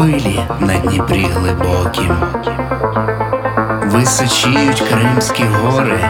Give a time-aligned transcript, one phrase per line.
[0.00, 2.16] хвилі на Дніпрі глибокім,
[3.84, 6.00] височіють Кримські гори,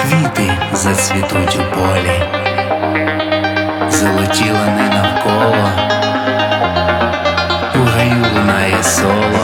[0.00, 2.22] квіти зацвітуть у полі,
[3.90, 5.68] золоті лани навколо,
[7.74, 9.39] у гаю лунає соло.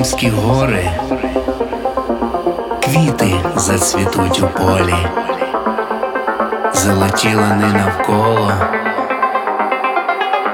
[0.00, 0.90] Кримські гори,
[2.84, 4.94] квіти зацвітуть у полі,
[6.74, 8.52] золоті лани навколо,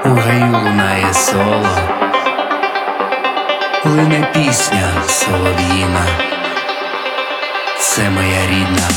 [0.05, 1.77] у гаю лунає соло,
[3.85, 6.05] лине пісня солов'їна,
[7.79, 8.87] це моя рідна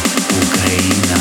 [0.43, 1.17] Україна.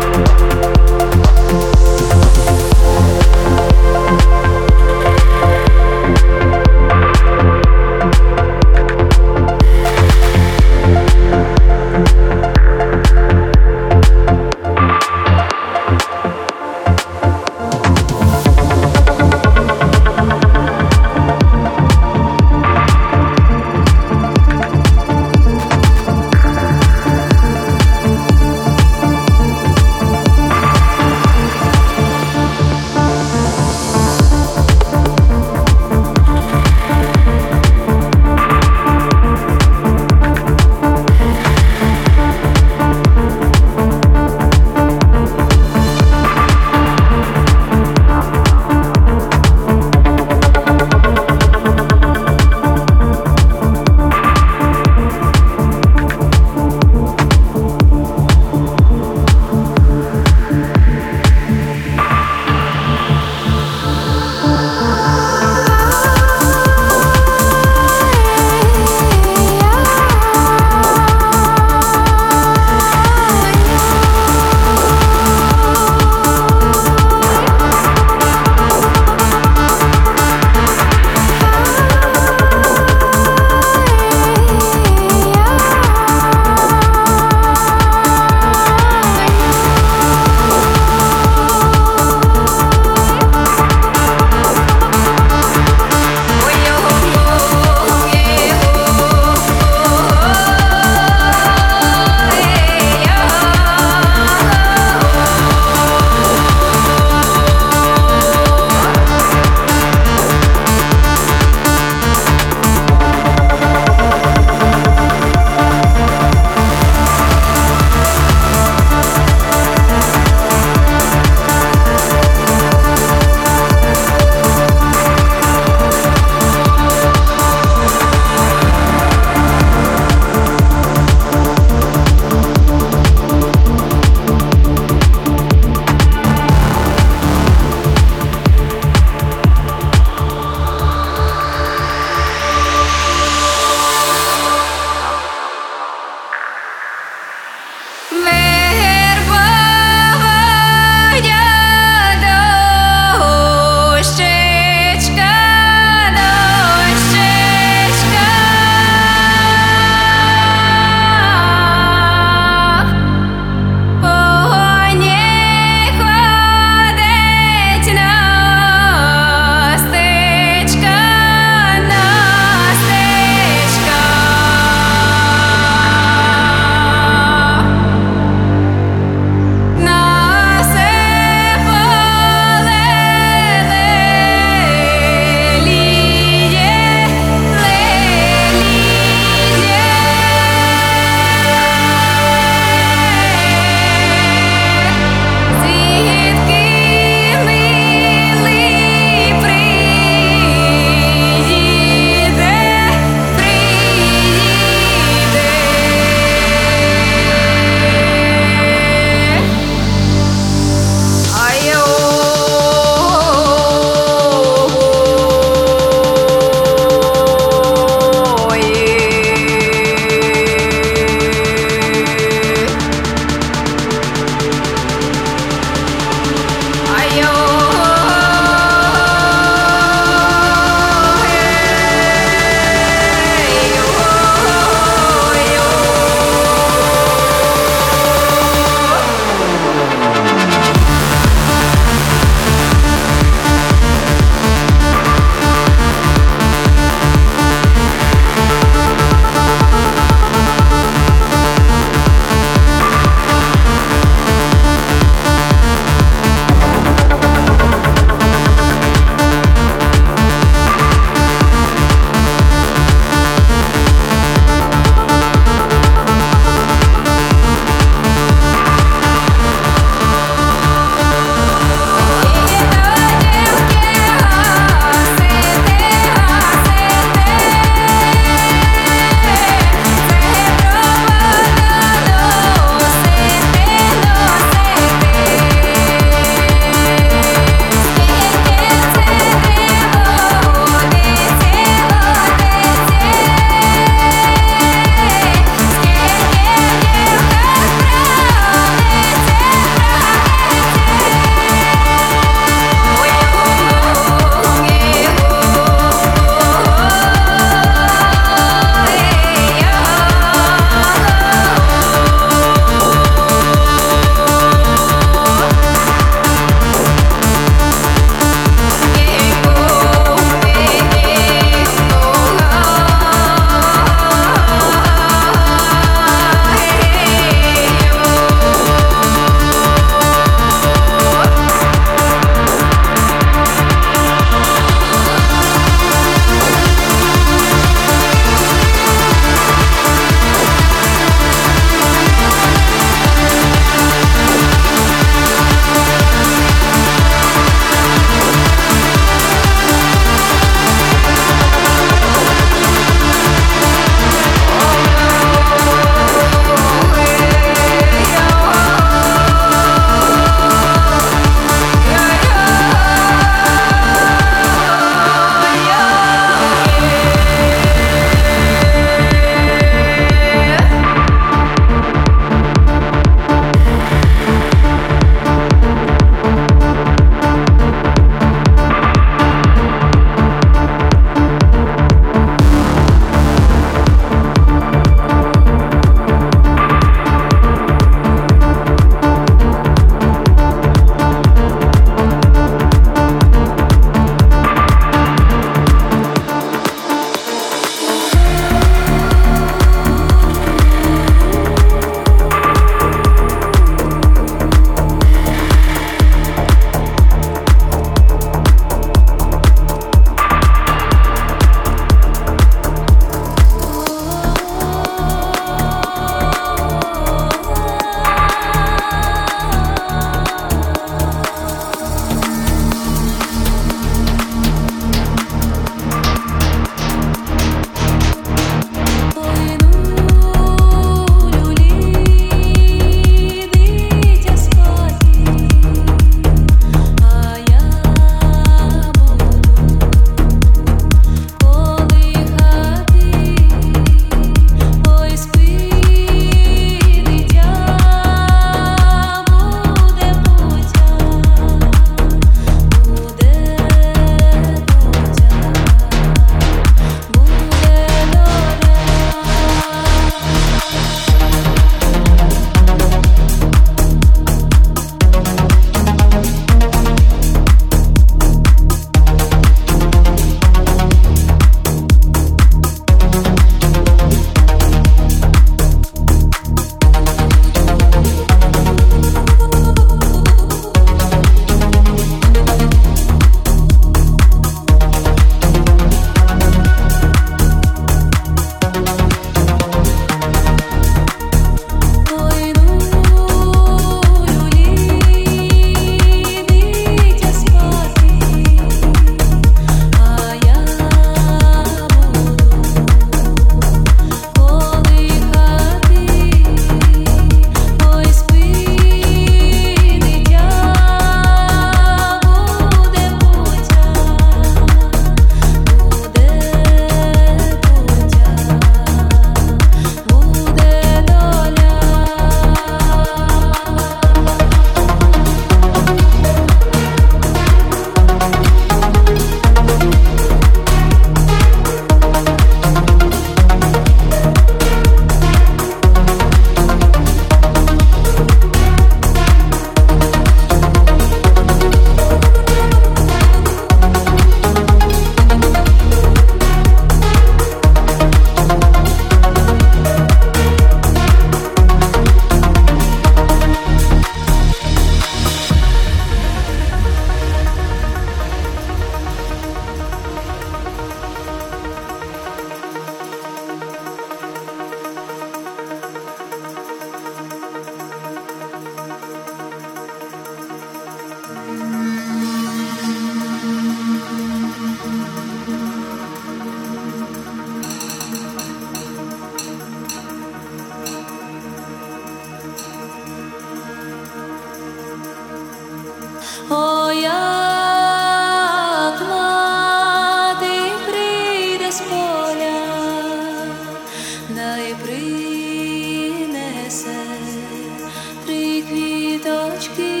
[599.21, 600.00] Квіточки,